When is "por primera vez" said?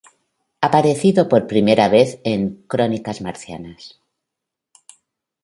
1.31-2.09